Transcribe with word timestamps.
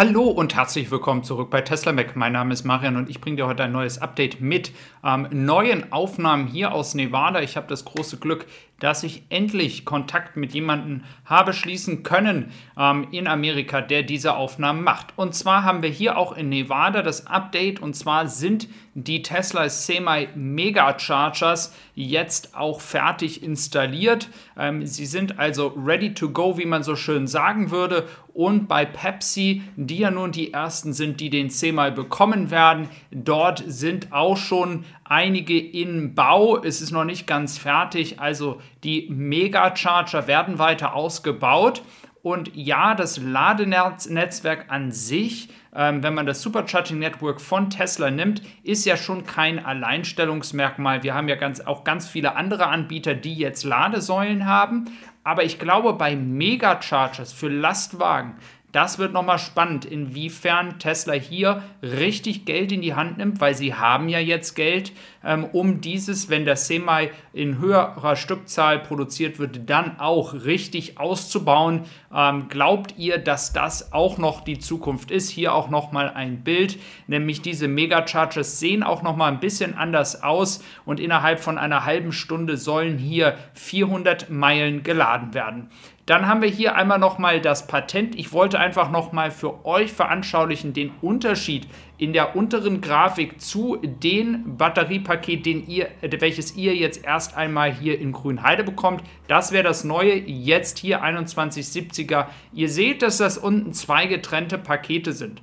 Hallo 0.00 0.22
und 0.22 0.54
herzlich 0.54 0.90
willkommen 0.90 1.24
zurück 1.24 1.50
bei 1.50 1.60
Tesla 1.60 1.92
Mac. 1.92 2.16
Mein 2.16 2.32
Name 2.32 2.54
ist 2.54 2.64
Marian 2.64 2.96
und 2.96 3.10
ich 3.10 3.20
bringe 3.20 3.36
dir 3.36 3.46
heute 3.46 3.64
ein 3.64 3.72
neues 3.72 3.98
Update 3.98 4.40
mit 4.40 4.72
ähm, 5.04 5.28
neuen 5.30 5.92
Aufnahmen 5.92 6.46
hier 6.46 6.72
aus 6.72 6.94
Nevada. 6.94 7.42
Ich 7.42 7.58
habe 7.58 7.66
das 7.66 7.84
große 7.84 8.16
Glück, 8.16 8.46
dass 8.80 9.04
ich 9.04 9.22
endlich 9.28 9.84
Kontakt 9.84 10.36
mit 10.36 10.52
jemandem 10.52 11.04
habe 11.24 11.52
schließen 11.52 12.02
können 12.02 12.50
ähm, 12.76 13.06
in 13.12 13.28
Amerika, 13.28 13.80
der 13.80 14.02
diese 14.02 14.34
Aufnahmen 14.34 14.82
macht. 14.82 15.16
Und 15.16 15.34
zwar 15.34 15.62
haben 15.62 15.82
wir 15.82 15.90
hier 15.90 16.18
auch 16.18 16.36
in 16.36 16.48
Nevada 16.48 17.02
das 17.02 17.28
Update 17.28 17.80
und 17.80 17.94
zwar 17.94 18.26
sind 18.26 18.68
die 18.94 19.22
Tesla 19.22 19.68
Semi 19.68 20.28
Mega 20.34 20.98
Chargers 20.98 21.74
jetzt 21.94 22.56
auch 22.56 22.80
fertig 22.80 23.42
installiert. 23.42 24.28
Ähm, 24.58 24.84
sie 24.86 25.06
sind 25.06 25.38
also 25.38 25.68
ready 25.76 26.12
to 26.12 26.30
go, 26.30 26.58
wie 26.58 26.66
man 26.66 26.82
so 26.82 26.96
schön 26.96 27.26
sagen 27.26 27.70
würde. 27.70 28.08
Und 28.32 28.68
bei 28.68 28.84
Pepsi, 28.84 29.62
die 29.76 29.98
ja 29.98 30.10
nun 30.10 30.32
die 30.32 30.52
ersten 30.52 30.92
sind, 30.92 31.20
die 31.20 31.30
den 31.30 31.50
Semi 31.50 31.90
bekommen 31.90 32.50
werden, 32.50 32.88
dort 33.10 33.62
sind 33.66 34.12
auch 34.12 34.36
schon 34.36 34.84
einige 35.04 35.58
in 35.58 36.14
Bau. 36.14 36.56
Es 36.62 36.80
ist 36.80 36.90
noch 36.90 37.04
nicht 37.04 37.26
ganz 37.26 37.58
fertig. 37.58 38.20
Also 38.20 38.60
die 38.84 39.08
Mega 39.10 39.74
Charger 39.76 40.26
werden 40.26 40.58
weiter 40.58 40.94
ausgebaut. 40.94 41.82
Und 42.22 42.50
ja, 42.54 42.94
das 42.94 43.16
Ladenetzwerk 43.18 44.66
an 44.68 44.92
sich, 44.92 45.48
ähm, 45.74 46.02
wenn 46.02 46.12
man 46.12 46.26
das 46.26 46.42
Supercharging 46.42 46.98
Network 46.98 47.40
von 47.40 47.70
Tesla 47.70 48.10
nimmt, 48.10 48.42
ist 48.62 48.84
ja 48.84 48.98
schon 48.98 49.24
kein 49.24 49.64
Alleinstellungsmerkmal. 49.64 51.02
Wir 51.02 51.14
haben 51.14 51.28
ja 51.28 51.36
ganz, 51.36 51.60
auch 51.60 51.82
ganz 51.82 52.08
viele 52.08 52.36
andere 52.36 52.66
Anbieter, 52.66 53.14
die 53.14 53.34
jetzt 53.34 53.64
Ladesäulen 53.64 54.44
haben. 54.44 54.90
Aber 55.24 55.44
ich 55.44 55.58
glaube, 55.58 55.94
bei 55.94 56.14
Megachargers 56.14 57.32
für 57.32 57.48
Lastwagen, 57.48 58.36
das 58.72 58.98
wird 58.98 59.12
nochmal 59.12 59.38
spannend, 59.38 59.84
inwiefern 59.84 60.78
Tesla 60.78 61.14
hier 61.14 61.62
richtig 61.82 62.44
Geld 62.44 62.70
in 62.70 62.82
die 62.82 62.94
Hand 62.94 63.18
nimmt, 63.18 63.40
weil 63.40 63.54
sie 63.54 63.74
haben 63.74 64.08
ja 64.08 64.20
jetzt 64.20 64.54
Geld, 64.54 64.92
ähm, 65.24 65.44
um 65.44 65.80
dieses, 65.80 66.30
wenn 66.30 66.44
der 66.44 66.56
Semi 66.56 67.10
in 67.32 67.58
höherer 67.58 68.16
Stückzahl 68.16 68.78
produziert 68.78 69.38
wird, 69.38 69.68
dann 69.68 69.98
auch 69.98 70.34
richtig 70.34 70.98
auszubauen. 70.98 71.82
Ähm, 72.14 72.48
glaubt 72.48 72.94
ihr, 72.96 73.18
dass 73.18 73.52
das 73.52 73.92
auch 73.92 74.18
noch 74.18 74.42
die 74.42 74.58
Zukunft 74.58 75.10
ist? 75.10 75.30
Hier 75.30 75.54
auch 75.54 75.68
nochmal 75.68 76.10
ein 76.10 76.42
Bild, 76.42 76.78
nämlich 77.06 77.42
diese 77.42 77.68
Megachargers 77.68 78.60
sehen 78.60 78.82
auch 78.82 79.02
nochmal 79.02 79.32
ein 79.32 79.40
bisschen 79.40 79.76
anders 79.76 80.22
aus 80.22 80.62
und 80.84 81.00
innerhalb 81.00 81.40
von 81.40 81.58
einer 81.58 81.84
halben 81.84 82.12
Stunde 82.12 82.56
sollen 82.56 82.98
hier 82.98 83.36
400 83.54 84.30
Meilen 84.30 84.82
geladen 84.82 85.34
werden. 85.34 85.70
Dann 86.06 86.26
haben 86.26 86.42
wir 86.42 86.48
hier 86.48 86.74
einmal 86.74 86.98
nochmal 86.98 87.40
das 87.40 87.66
Patent. 87.66 88.18
Ich 88.18 88.32
wollte 88.32 88.58
einfach 88.58 88.90
nochmal 88.90 89.30
für 89.30 89.64
euch 89.64 89.92
veranschaulichen 89.92 90.72
den 90.72 90.90
Unterschied 91.02 91.68
in 91.98 92.12
der 92.12 92.34
unteren 92.34 92.80
Grafik 92.80 93.40
zu 93.40 93.76
dem 93.76 94.56
Batteriepaket, 94.56 95.46
den 95.46 95.68
ihr, 95.68 95.88
welches 96.00 96.56
ihr 96.56 96.74
jetzt 96.74 97.04
erst 97.04 97.36
einmal 97.36 97.72
hier 97.72 98.00
in 98.00 98.12
Grünheide 98.12 98.64
bekommt. 98.64 99.04
Das 99.28 99.52
wäre 99.52 99.64
das 99.64 99.84
neue, 99.84 100.14
jetzt 100.14 100.78
hier 100.78 101.02
2170er. 101.02 102.26
Ihr 102.52 102.68
seht, 102.68 103.02
dass 103.02 103.18
das 103.18 103.38
unten 103.38 103.72
zwei 103.72 104.06
getrennte 104.06 104.58
Pakete 104.58 105.12
sind. 105.12 105.42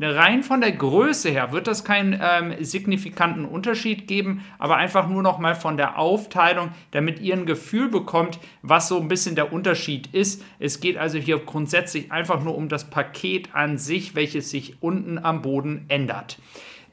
Rein 0.00 0.42
von 0.42 0.60
der 0.60 0.72
Größe 0.72 1.30
her 1.30 1.52
wird 1.52 1.68
das 1.68 1.84
keinen 1.84 2.18
ähm, 2.20 2.54
signifikanten 2.64 3.44
Unterschied 3.44 4.08
geben, 4.08 4.44
aber 4.58 4.76
einfach 4.76 5.08
nur 5.08 5.22
noch 5.22 5.38
mal 5.38 5.54
von 5.54 5.76
der 5.76 5.98
Aufteilung, 5.98 6.70
damit 6.90 7.20
ihr 7.20 7.34
ein 7.34 7.46
Gefühl 7.46 7.88
bekommt, 7.88 8.40
was 8.62 8.88
so 8.88 8.98
ein 9.00 9.06
bisschen 9.06 9.36
der 9.36 9.52
Unterschied 9.52 10.08
ist. 10.12 10.44
Es 10.58 10.80
geht 10.80 10.96
also 10.96 11.18
hier 11.18 11.38
grundsätzlich 11.38 12.10
einfach 12.10 12.42
nur 12.42 12.56
um 12.56 12.68
das 12.68 12.90
Paket 12.90 13.54
an 13.54 13.78
sich, 13.78 14.16
welches 14.16 14.50
sich 14.50 14.82
unten 14.82 15.18
am 15.18 15.42
Boden 15.42 15.84
ändert. 15.88 16.38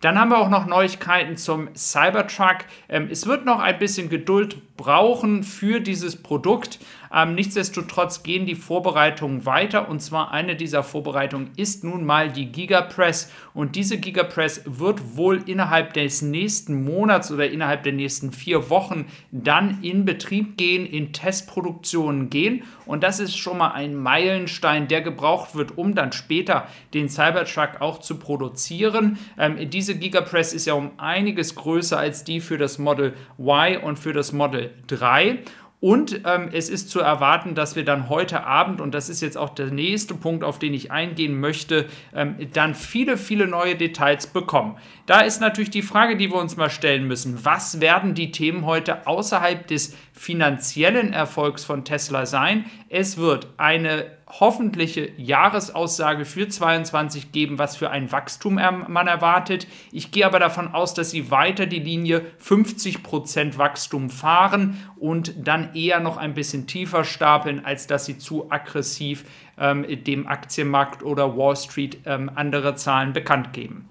Dann 0.01 0.19
haben 0.19 0.29
wir 0.29 0.39
auch 0.39 0.49
noch 0.49 0.65
Neuigkeiten 0.65 1.37
zum 1.37 1.69
Cybertruck. 1.75 2.65
Ähm, 2.89 3.07
es 3.11 3.27
wird 3.27 3.45
noch 3.45 3.59
ein 3.59 3.77
bisschen 3.77 4.09
Geduld 4.09 4.57
brauchen 4.75 5.43
für 5.43 5.79
dieses 5.79 6.15
Produkt. 6.15 6.79
Ähm, 7.13 7.35
nichtsdestotrotz 7.35 8.23
gehen 8.23 8.45
die 8.45 8.55
Vorbereitungen 8.55 9.45
weiter 9.45 9.89
und 9.89 10.01
zwar 10.01 10.31
eine 10.31 10.55
dieser 10.55 10.81
Vorbereitungen 10.81 11.51
ist 11.57 11.83
nun 11.83 12.05
mal 12.05 12.31
die 12.31 12.51
Gigapress 12.51 13.29
und 13.53 13.75
diese 13.75 13.97
Gigapress 13.97 14.61
wird 14.65 15.17
wohl 15.17 15.43
innerhalb 15.45 15.93
des 15.93 16.21
nächsten 16.21 16.85
Monats 16.85 17.29
oder 17.31 17.49
innerhalb 17.49 17.83
der 17.83 17.91
nächsten 17.91 18.31
vier 18.31 18.69
Wochen 18.69 19.07
dann 19.31 19.83
in 19.83 20.05
Betrieb 20.05 20.57
gehen, 20.57 20.85
in 20.85 21.11
Testproduktionen 21.11 22.29
gehen 22.29 22.63
und 22.85 23.03
das 23.03 23.19
ist 23.19 23.37
schon 23.37 23.57
mal 23.57 23.71
ein 23.71 23.95
Meilenstein, 23.95 24.87
der 24.87 25.01
gebraucht 25.01 25.53
wird, 25.53 25.77
um 25.77 25.95
dann 25.95 26.13
später 26.13 26.67
den 26.93 27.09
Cybertruck 27.09 27.81
auch 27.81 27.99
zu 27.99 28.19
produzieren. 28.19 29.19
Ähm, 29.37 29.69
diese 29.69 29.90
Gigapress 29.95 30.53
ist 30.53 30.65
ja 30.65 30.73
um 30.73 30.91
einiges 30.97 31.55
größer 31.55 31.97
als 31.97 32.23
die 32.23 32.39
für 32.39 32.57
das 32.57 32.79
Model 32.79 33.13
Y 33.37 33.77
und 33.83 33.97
für 33.97 34.13
das 34.13 34.31
Model 34.31 34.71
3 34.87 35.39
und 35.81 36.21
ähm, 36.25 36.49
es 36.53 36.69
ist 36.69 36.91
zu 36.91 36.99
erwarten, 36.99 37.55
dass 37.55 37.75
wir 37.75 37.83
dann 37.83 38.07
heute 38.07 38.45
Abend, 38.45 38.81
und 38.81 38.93
das 38.93 39.09
ist 39.09 39.19
jetzt 39.19 39.35
auch 39.35 39.49
der 39.49 39.71
nächste 39.71 40.13
Punkt, 40.13 40.43
auf 40.43 40.59
den 40.59 40.75
ich 40.75 40.91
eingehen 40.91 41.39
möchte, 41.39 41.87
ähm, 42.13 42.35
dann 42.53 42.75
viele, 42.75 43.17
viele 43.17 43.47
neue 43.47 43.75
Details 43.75 44.27
bekommen. 44.27 44.77
Da 45.07 45.21
ist 45.21 45.41
natürlich 45.41 45.71
die 45.71 45.81
Frage, 45.81 46.17
die 46.17 46.29
wir 46.29 46.37
uns 46.37 46.55
mal 46.55 46.69
stellen 46.69 47.07
müssen. 47.07 47.43
Was 47.43 47.81
werden 47.81 48.13
die 48.13 48.31
Themen 48.31 48.67
heute 48.67 49.07
außerhalb 49.07 49.65
des 49.65 49.97
finanziellen 50.13 51.13
Erfolgs 51.13 51.65
von 51.65 51.83
Tesla 51.83 52.27
sein? 52.27 52.65
Es 52.93 53.15
wird 53.15 53.47
eine 53.55 54.11
hoffentliche 54.27 55.11
Jahresaussage 55.15 56.25
für 56.25 56.49
2022 56.49 57.31
geben, 57.31 57.57
was 57.57 57.77
für 57.77 57.89
ein 57.89 58.11
Wachstum 58.11 58.55
man 58.55 59.07
erwartet. 59.07 59.65
Ich 59.93 60.11
gehe 60.11 60.25
aber 60.25 60.39
davon 60.39 60.73
aus, 60.73 60.93
dass 60.93 61.09
sie 61.09 61.31
weiter 61.31 61.67
die 61.67 61.79
Linie 61.79 62.25
50% 62.45 63.57
Wachstum 63.57 64.09
fahren 64.09 64.77
und 64.99 65.33
dann 65.47 65.73
eher 65.73 66.01
noch 66.01 66.17
ein 66.17 66.33
bisschen 66.33 66.67
tiefer 66.67 67.05
stapeln, 67.05 67.63
als 67.63 67.87
dass 67.87 68.05
sie 68.05 68.17
zu 68.17 68.51
aggressiv 68.51 69.23
ähm, 69.57 69.85
dem 70.03 70.27
Aktienmarkt 70.27 71.01
oder 71.01 71.37
Wall 71.37 71.55
Street 71.55 71.99
ähm, 72.05 72.29
andere 72.35 72.75
Zahlen 72.75 73.13
bekannt 73.13 73.53
geben. 73.53 73.87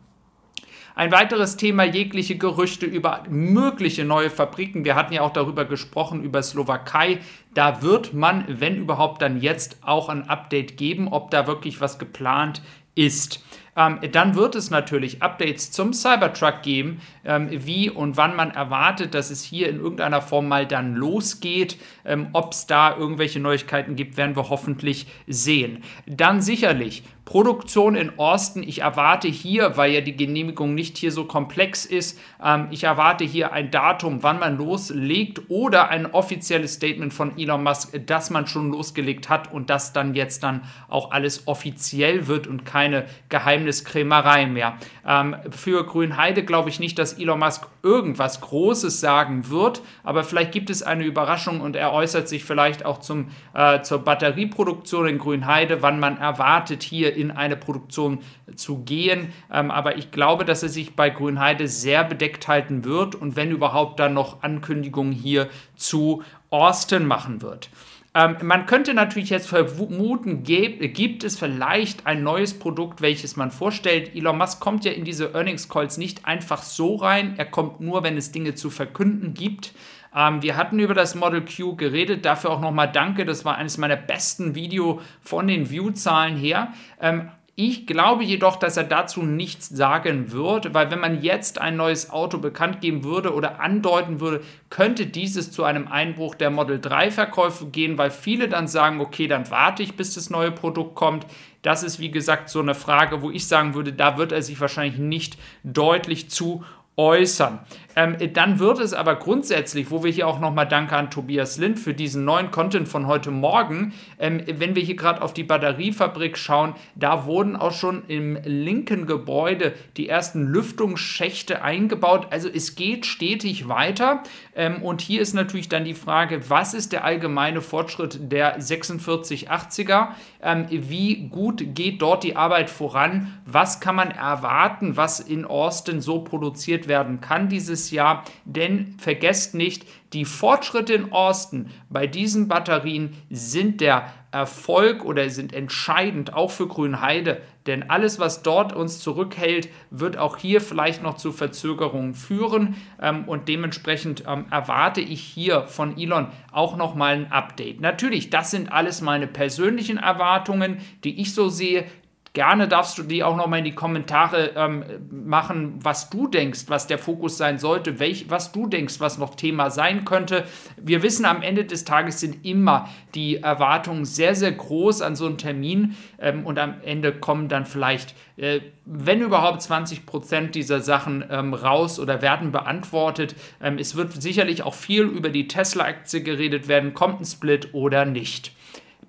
Ein 1.00 1.12
weiteres 1.12 1.56
Thema, 1.56 1.84
jegliche 1.84 2.36
Gerüchte 2.36 2.84
über 2.84 3.22
mögliche 3.30 4.04
neue 4.04 4.28
Fabriken. 4.28 4.84
Wir 4.84 4.96
hatten 4.96 5.14
ja 5.14 5.22
auch 5.22 5.32
darüber 5.32 5.64
gesprochen, 5.64 6.22
über 6.22 6.42
Slowakei. 6.42 7.20
Da 7.54 7.80
wird 7.80 8.12
man, 8.12 8.44
wenn 8.46 8.76
überhaupt, 8.76 9.22
dann 9.22 9.40
jetzt 9.40 9.78
auch 9.80 10.10
ein 10.10 10.28
Update 10.28 10.76
geben, 10.76 11.08
ob 11.08 11.30
da 11.30 11.46
wirklich 11.46 11.80
was 11.80 11.98
geplant 11.98 12.60
ist. 12.94 13.42
Ähm, 13.76 14.00
dann 14.12 14.34
wird 14.34 14.54
es 14.56 14.68
natürlich 14.68 15.22
Updates 15.22 15.70
zum 15.72 15.94
Cybertruck 15.94 16.60
geben, 16.62 17.00
ähm, 17.24 17.48
wie 17.50 17.88
und 17.88 18.18
wann 18.18 18.36
man 18.36 18.50
erwartet, 18.50 19.14
dass 19.14 19.30
es 19.30 19.42
hier 19.42 19.70
in 19.70 19.76
irgendeiner 19.76 20.20
Form 20.20 20.48
mal 20.48 20.66
dann 20.66 20.94
losgeht. 20.94 21.78
Ähm, 22.04 22.28
Ob 22.34 22.52
es 22.52 22.66
da 22.66 22.94
irgendwelche 22.94 23.40
Neuigkeiten 23.40 23.96
gibt, 23.96 24.18
werden 24.18 24.36
wir 24.36 24.50
hoffentlich 24.50 25.06
sehen. 25.26 25.82
Dann 26.06 26.42
sicherlich 26.42 27.04
Produktion 27.30 27.94
in 27.94 28.18
Austin. 28.18 28.64
Ich 28.64 28.80
erwarte 28.80 29.28
hier, 29.28 29.76
weil 29.76 29.92
ja 29.92 30.00
die 30.00 30.16
Genehmigung 30.16 30.74
nicht 30.74 30.98
hier 30.98 31.12
so 31.12 31.26
komplex 31.26 31.86
ist, 31.86 32.18
ähm, 32.44 32.66
ich 32.72 32.82
erwarte 32.82 33.22
hier 33.22 33.52
ein 33.52 33.70
Datum, 33.70 34.24
wann 34.24 34.41
man 34.41 34.58
loslegt 34.58 35.42
oder 35.48 35.91
ein 35.91 36.06
offizielles 36.06 36.74
Statement 36.74 37.14
von 37.14 37.38
Elon 37.38 37.62
Musk, 37.62 38.04
dass 38.04 38.30
man 38.30 38.48
schon 38.48 38.72
losgelegt 38.72 39.28
hat 39.28 39.52
und 39.52 39.70
dass 39.70 39.92
dann 39.92 40.16
jetzt 40.16 40.42
dann 40.42 40.62
auch 40.88 41.12
alles 41.12 41.46
offiziell 41.46 42.26
wird 42.26 42.48
und 42.48 42.64
keine 42.64 43.04
Geheimniskrämerei 43.28 44.47
mehr. 44.47 44.76
Ähm, 45.06 45.36
für 45.50 45.86
Grünheide 45.86 46.42
glaube 46.42 46.68
ich 46.68 46.80
nicht, 46.80 46.98
dass 46.98 47.12
Elon 47.12 47.38
Musk 47.38 47.68
irgendwas 47.84 48.41
Großes 48.41 48.98
sagen 48.98 49.48
wird, 49.50 49.82
aber 50.02 50.24
vielleicht 50.24 50.50
gibt 50.50 50.68
es 50.68 50.82
eine 50.82 51.04
Überraschung 51.04 51.60
und 51.60 51.76
er 51.76 51.92
äußert 51.92 52.28
sich 52.28 52.42
vielleicht 52.42 52.84
auch 52.84 52.98
zum, 52.98 53.28
äh, 53.54 53.82
zur 53.82 54.00
Batterieproduktion 54.00 55.06
in 55.06 55.18
Grünheide, 55.18 55.80
wann 55.80 56.00
man 56.00 56.18
erwartet, 56.18 56.82
hier 56.82 57.19
in 57.20 57.31
eine 57.31 57.56
Produktion 57.56 58.19
zu 58.56 58.78
gehen. 58.84 59.33
Ähm, 59.53 59.71
aber 59.71 59.98
ich 59.98 60.10
glaube, 60.10 60.44
dass 60.44 60.62
er 60.62 60.68
sich 60.68 60.94
bei 60.97 61.10
Grünheide 61.10 61.68
sehr 61.68 62.04
bedeckt 62.04 62.48
halten 62.48 62.84
wird 62.84 63.15
und 63.15 63.36
wenn 63.36 63.50
überhaupt 63.50 64.00
dann 64.00 64.15
noch 64.15 64.42
Ankündigungen 64.42 65.12
hier 65.12 65.48
zu 65.77 66.22
Austin 66.50 67.06
machen 67.06 67.42
wird. 67.42 67.71
Ähm, 68.12 68.36
man 68.42 68.66
könnte 68.66 68.92
natürlich 68.92 69.30
jetzt 69.30 69.48
vermuten, 69.48 70.42
gibt 70.42 71.22
es 71.22 71.39
vielleicht 71.39 72.06
ein 72.06 72.24
neues 72.24 72.59
Produkt, 72.59 73.03
welches 73.03 73.36
man 73.36 73.53
vorstellt. 73.53 74.16
Elon 74.16 74.36
Musk 74.36 74.59
kommt 74.59 74.84
ja 74.84 74.91
in 74.91 75.04
diese 75.04 75.33
Earnings 75.34 75.68
Calls 75.68 75.97
nicht 75.97 76.24
einfach 76.24 76.62
so 76.62 76.97
rein. 76.97 77.34
Er 77.36 77.44
kommt 77.44 77.80
nur, 77.80 78.03
wenn 78.03 78.16
es 78.16 78.33
Dinge 78.33 78.56
zu 78.56 78.68
verkünden 78.68 79.34
gibt. 79.34 79.72
Ähm, 80.15 80.42
wir 80.42 80.57
hatten 80.57 80.78
über 80.78 80.95
das 80.95 81.15
Model 81.15 81.45
Q 81.45 81.77
geredet, 81.77 82.24
dafür 82.24 82.51
auch 82.51 82.60
nochmal 82.60 82.91
danke. 82.91 83.24
Das 83.24 83.45
war 83.45 83.57
eines 83.57 83.78
meiner 83.78 83.97
besten 83.97 84.54
Videos 84.54 85.03
von 85.22 85.47
den 85.47 85.71
View-Zahlen 85.71 86.36
her. 86.36 86.72
Ähm, 87.01 87.30
ich 87.62 87.86
glaube 87.86 88.24
jedoch, 88.24 88.57
dass 88.57 88.78
er 88.78 88.84
dazu 88.84 89.22
nichts 89.22 89.68
sagen 89.68 90.33
wird, 90.33 90.72
weil 90.72 90.91
wenn 90.91 90.98
man 90.98 91.21
jetzt 91.21 91.60
ein 91.60 91.77
neues 91.77 92.09
Auto 92.09 92.39
bekannt 92.39 92.80
geben 92.80 93.04
würde 93.04 93.34
oder 93.34 93.60
andeuten 93.60 94.18
würde, 94.18 94.42
könnte 94.71 95.04
dieses 95.04 95.53
zu 95.53 95.65
einem 95.65 95.86
Einbruch 95.86 96.34
der 96.34 96.48
Model 96.48 96.80
3 96.80 97.10
Verkäufe 97.10 97.66
gehen, 97.66 97.98
weil 97.98 98.10
viele 98.10 98.48
dann 98.48 98.66
sagen, 98.66 99.03
okay, 99.03 99.27
dann 99.27 99.51
warte 99.51 99.83
ich, 99.83 99.95
bis 99.95 100.15
das 100.15 100.30
neue 100.30 100.53
Produkt 100.53 100.95
kommt. 100.95 101.27
Das 101.60 101.83
ist, 101.83 102.01
wie 102.01 102.10
gesagt, 102.10 102.48
so 102.48 102.60
eine 102.60 102.74
Frage, 102.74 103.21
wo 103.21 103.30
ich 103.30 103.47
sagen 103.47 103.74
würde, 103.74 103.92
da 103.92 104.16
wird 104.16 104.33
er 104.33 104.42
sich 104.42 104.59
wahrscheinlich 104.59 104.98
nicht 104.98 105.36
deutlich 105.63 106.30
zu 106.30 106.65
äußern. 106.97 107.60
Ähm, 107.97 108.16
dann 108.34 108.59
wird 108.59 108.78
es 108.78 108.95
aber 108.95 109.16
grundsätzlich, 109.16 109.91
wo 109.91 110.04
wir 110.04 110.13
hier 110.13 110.28
auch 110.28 110.39
nochmal 110.39 110.69
Danke 110.69 110.97
an 110.97 111.10
Tobias 111.10 111.59
Lind 111.59 111.78
für 111.78 111.92
diesen 111.92 112.25
neuen 112.25 112.51
Content 112.51 112.89
von 112.89 113.07
heute 113.07 113.31
Morgen, 113.31 113.92
ähm, 114.19 114.41
wenn 114.47 114.77
wir 114.77 114.83
hier 114.83 114.97
gerade 114.97 115.22
auf 115.22 115.34
die 115.34 115.42
Batteriefabrik 115.42 116.39
schauen, 116.39 116.75
da 116.95 117.27
wurden 117.27 117.57
auch 117.57 117.72
schon 117.72 118.04
im 118.07 118.39
linken 118.45 119.07
Gebäude 119.07 119.72
die 119.97 120.09
ersten 120.09 120.47
Lüftungsschächte 120.47 121.63
eingebaut. 121.63 122.28
Also 122.31 122.48
es 122.48 122.75
geht 122.77 123.07
stetig 123.07 123.69
weiter. 123.69 124.22
Ähm, 124.54 124.83
und 124.83 125.01
hier 125.01 125.21
ist 125.21 125.34
natürlich 125.34 125.69
dann 125.69 125.84
die 125.84 125.95
Frage, 125.95 126.48
was 126.48 126.75
ist 126.75 126.92
der 126.92 127.04
allgemeine 127.04 127.60
Fortschritt 127.60 128.31
der 128.31 128.60
4680er? 128.60 130.09
Ähm, 130.42 130.66
wie 130.71 131.28
gut 131.28 131.75
geht 131.75 132.03
dort 132.03 132.22
die 132.22 132.37
Arbeit 132.37 132.71
voran? 132.71 133.41
Was 133.47 133.81
kann 133.81 133.97
man 133.97 134.10
erwarten, 134.10 134.97
was 134.97 135.19
in 135.19 135.45
Austin 135.45 136.01
so 136.01 136.21
produziert 136.21 136.79
werden 136.88 137.21
kann 137.21 137.48
dieses 137.48 137.91
Jahr. 137.91 138.24
Denn 138.44 138.94
vergesst 138.98 139.54
nicht, 139.54 139.86
die 140.12 140.24
Fortschritte 140.24 140.94
in 140.94 141.12
Austin 141.12 141.68
bei 141.88 142.06
diesen 142.06 142.48
Batterien 142.48 143.16
sind 143.30 143.80
der 143.80 144.12
Erfolg 144.32 145.04
oder 145.04 145.28
sind 145.30 145.53
entscheidend 145.53 146.34
auch 146.34 146.50
für 146.50 146.68
Grünheide. 146.68 147.42
Denn 147.66 147.91
alles, 147.91 148.18
was 148.18 148.42
dort 148.42 148.72
uns 148.72 149.00
zurückhält, 149.00 149.68
wird 149.91 150.16
auch 150.16 150.36
hier 150.36 150.60
vielleicht 150.60 151.03
noch 151.03 151.15
zu 151.15 151.32
Verzögerungen 151.32 152.15
führen. 152.15 152.77
Ähm, 153.00 153.24
und 153.27 153.48
dementsprechend 153.48 154.24
ähm, 154.27 154.47
erwarte 154.50 155.00
ich 155.00 155.21
hier 155.21 155.66
von 155.66 155.98
Elon 155.98 156.28
auch 156.53 156.77
nochmal 156.77 157.15
ein 157.15 157.32
Update. 157.32 157.80
Natürlich, 157.80 158.30
das 158.30 158.50
sind 158.50 158.72
alles 158.72 159.00
meine 159.00 159.27
persönlichen 159.27 159.98
Erwartungen, 159.98 160.78
die 161.04 161.21
ich 161.21 161.34
so 161.34 161.48
sehe. 161.48 161.84
Gerne 162.32 162.68
darfst 162.68 162.97
du 162.97 163.03
die 163.03 163.24
auch 163.24 163.36
nochmal 163.36 163.59
in 163.59 163.65
die 163.65 163.74
Kommentare 163.74 164.53
ähm, 164.54 164.84
machen, 165.10 165.80
was 165.82 166.10
du 166.10 166.28
denkst, 166.28 166.66
was 166.68 166.86
der 166.86 166.98
Fokus 166.98 167.36
sein 167.36 167.59
sollte, 167.59 167.98
welch, 167.98 168.30
was 168.30 168.53
du 168.53 168.68
denkst, 168.68 169.00
was 169.00 169.18
noch 169.18 169.34
Thema 169.34 169.71
sein 169.71 170.04
könnte. 170.04 170.44
Wir 170.77 171.03
wissen, 171.03 171.24
am 171.24 171.42
Ende 171.42 171.65
des 171.65 171.84
Tages 171.84 172.21
sind 172.21 172.47
immer 172.47 172.88
die 173.16 173.38
Erwartungen 173.38 174.04
sehr, 174.04 174.36
sehr 174.36 174.53
groß 174.53 175.03
an 175.03 175.16
so 175.16 175.27
einen 175.27 175.38
Termin 175.38 175.97
ähm, 176.21 176.47
und 176.47 176.56
am 176.60 176.74
Ende 176.84 177.12
kommen 177.12 177.48
dann 177.48 177.66
vielleicht, 177.66 178.15
äh, 178.36 178.60
wenn 178.84 179.22
überhaupt, 179.22 179.62
20 179.62 180.06
Prozent 180.06 180.54
dieser 180.54 180.82
Sachen 180.82 181.24
ähm, 181.28 181.53
raus 181.53 181.98
oder 181.98 182.22
werden 182.22 182.53
beantwortet. 182.53 183.34
Ähm, 183.60 183.77
es 183.77 183.97
wird 183.97 184.22
sicherlich 184.22 184.62
auch 184.62 184.74
viel 184.74 185.03
über 185.03 185.30
die 185.30 185.48
Tesla-Aktie 185.48 186.22
geredet 186.22 186.68
werden, 186.68 186.94
kommt 186.94 187.22
ein 187.22 187.24
Split 187.24 187.71
oder 187.72 188.04
nicht. 188.04 188.53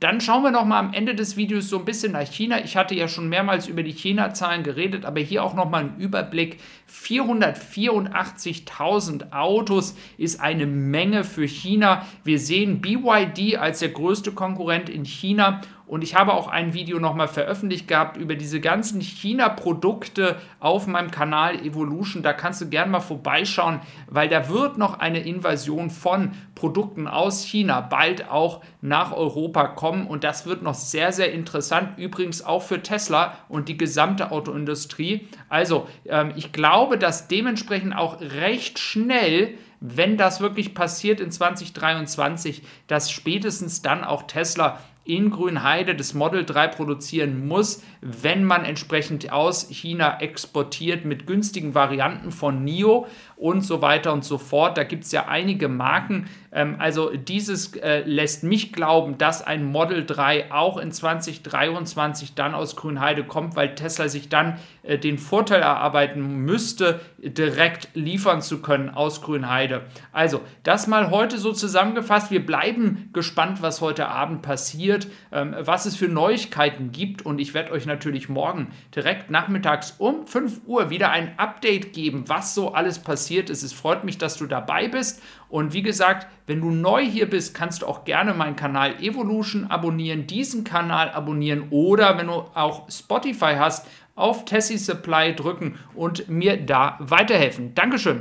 Dann 0.01 0.19
schauen 0.19 0.44
wir 0.44 0.50
noch 0.50 0.65
mal 0.65 0.80
am 0.80 0.94
Ende 0.94 1.13
des 1.13 1.38
Videos 1.38 1.69
so 1.69 1.77
ein 1.77 1.86
bisschen 1.86 2.13
nach 2.13 2.25
China. 2.25 2.59
Ich 2.63 2.75
hatte 2.75 2.95
ja 2.95 3.07
schon 3.07 3.30
mehrmals 3.30 3.68
über 3.68 3.83
die 3.83 3.94
China-Zahlen 3.94 4.63
geredet, 4.63 5.06
aber 5.06 5.19
hier 5.19 5.44
auch 5.44 5.53
noch 5.53 5.69
mal 5.69 5.83
ein 5.83 5.98
Überblick. 6.00 6.57
484.000 6.92 9.31
Autos 9.31 9.95
ist 10.18 10.42
eine 10.42 10.65
Menge 10.65 11.24
für 11.24 11.48
China. 11.48 12.03
Wir 12.24 12.39
sehen 12.39 12.81
BYD 12.81 13.57
als 13.57 13.77
der 13.77 13.89
größte 13.89 14.31
Konkurrent 14.31 14.89
in 14.89 15.06
China 15.06 15.62
und 15.91 16.05
ich 16.05 16.15
habe 16.15 16.33
auch 16.35 16.47
ein 16.47 16.73
Video 16.73 16.99
nochmal 17.01 17.27
veröffentlicht 17.27 17.85
gehabt 17.85 18.15
über 18.15 18.35
diese 18.35 18.61
ganzen 18.61 19.01
China-Produkte 19.01 20.38
auf 20.61 20.88
meinem 20.88 21.11
Kanal 21.11 21.59
Evolution. 21.65 22.23
Da 22.23 22.31
kannst 22.31 22.61
du 22.61 22.69
gerne 22.69 22.89
mal 22.89 23.01
vorbeischauen, 23.01 23.81
weil 24.07 24.29
da 24.29 24.47
wird 24.47 24.77
noch 24.77 24.99
eine 24.99 25.19
Invasion 25.19 25.89
von 25.89 26.31
Produkten 26.55 27.09
aus 27.09 27.43
China 27.43 27.81
bald 27.81 28.29
auch 28.29 28.61
nach 28.79 29.11
Europa 29.11 29.67
kommen. 29.67 30.07
Und 30.07 30.23
das 30.23 30.45
wird 30.45 30.61
noch 30.63 30.75
sehr, 30.75 31.11
sehr 31.11 31.33
interessant. 31.33 31.99
Übrigens 31.99 32.41
auch 32.41 32.61
für 32.63 32.81
Tesla 32.81 33.33
und 33.49 33.67
die 33.67 33.77
gesamte 33.77 34.31
Autoindustrie. 34.31 35.27
Also 35.49 35.89
ähm, 36.05 36.31
ich 36.37 36.53
glaube, 36.53 36.97
dass 36.97 37.27
dementsprechend 37.27 37.97
auch 37.97 38.21
recht 38.21 38.79
schnell 38.79 39.55
wenn 39.83 40.15
das 40.15 40.39
wirklich 40.39 40.75
passiert 40.75 41.19
in 41.19 41.31
2023, 41.31 42.61
dass 42.85 43.09
spätestens 43.09 43.81
dann 43.81 44.03
auch 44.03 44.27
Tesla 44.27 44.79
in 45.03 45.31
Grünheide 45.31 45.95
das 45.95 46.13
Model 46.13 46.45
3 46.45 46.68
produzieren 46.68 47.48
muss, 47.48 47.83
wenn 48.01 48.44
man 48.44 48.65
entsprechend 48.65 49.31
aus 49.31 49.68
China 49.69 50.19
exportiert 50.19 51.06
mit 51.06 51.25
günstigen 51.25 51.74
Varianten 51.74 52.31
von 52.31 52.63
NIO 52.63 53.07
und 53.42 53.62
so 53.62 53.81
weiter 53.81 54.13
und 54.13 54.24
so 54.24 54.38
fort. 54.38 54.77
Da 54.77 54.83
gibt 54.83 55.03
es 55.03 55.12
ja 55.12 55.27
einige 55.27 55.68
Marken. 55.68 56.30
Ähm, 56.51 56.75
also 56.77 57.09
dieses 57.09 57.75
äh, 57.75 58.01
lässt 58.01 58.44
mich 58.44 58.71
glauben, 58.74 59.18
dass 59.18 59.42
ein 59.42 59.65
Model 59.65 60.06
3 60.06 60.51
auch 60.51 60.77
in 60.77 60.92
2023 60.92 62.36
dann 62.36 62.54
aus 62.54 62.75
Grünheide 62.75 63.24
kommt, 63.24 63.56
weil 63.56 63.74
Tesla 63.74 64.09
sich 64.09 64.30
dann 64.30 64.59
äh, 64.83 65.00
den 65.00 65.18
Vorteil 65.18 65.62
erarbeiten 65.62 66.21
müsste, 66.45 67.00
direkt 67.18 67.89
liefern 67.95 68.42
zu 68.42 68.62
können 68.62 68.89
aus 68.89 69.24
Grünheide. 69.24 69.81
Also 70.12 70.42
das 70.62 70.86
mal 70.86 71.09
heute 71.09 71.39
so 71.39 71.51
zusammengefasst. 71.51 72.30
Wir 72.30 72.45
bleiben 72.45 73.09
gespannt, 73.12 73.63
was 73.63 73.81
heute 73.81 74.07
Abend 74.07 74.44
passiert, 74.44 74.90
ähm, 75.31 75.55
was 75.59 75.85
es 75.85 75.95
für 75.95 76.07
Neuigkeiten 76.07 76.91
gibt 76.91 77.25
und 77.25 77.39
ich 77.39 77.53
werde 77.53 77.71
euch 77.71 77.85
natürlich 77.85 78.29
morgen 78.29 78.67
direkt 78.95 79.29
nachmittags 79.29 79.95
um 79.97 80.27
5 80.27 80.61
Uhr 80.65 80.89
wieder 80.89 81.11
ein 81.11 81.38
Update 81.38 81.93
geben, 81.93 82.25
was 82.27 82.53
so 82.53 82.73
alles 82.73 82.99
passiert 82.99 83.49
ist. 83.49 83.63
Es 83.63 83.73
freut 83.73 84.03
mich, 84.03 84.17
dass 84.17 84.38
du 84.38 84.45
dabei 84.45 84.88
bist. 84.88 85.21
Und 85.49 85.73
wie 85.73 85.81
gesagt, 85.81 86.27
wenn 86.47 86.61
du 86.61 86.69
neu 86.69 87.03
hier 87.03 87.29
bist, 87.29 87.53
kannst 87.53 87.81
du 87.81 87.85
auch 87.85 88.05
gerne 88.05 88.33
meinen 88.33 88.55
Kanal 88.55 89.01
Evolution 89.01 89.67
abonnieren, 89.67 90.27
diesen 90.27 90.63
Kanal 90.63 91.09
abonnieren 91.09 91.67
oder 91.69 92.17
wenn 92.17 92.27
du 92.27 92.33
auch 92.33 92.89
Spotify 92.89 93.55
hast, 93.57 93.87
auf 94.15 94.45
Tessie 94.45 94.77
Supply 94.77 95.35
drücken 95.35 95.79
und 95.95 96.29
mir 96.29 96.57
da 96.57 96.97
weiterhelfen. 96.99 97.73
Dankeschön. 97.73 98.19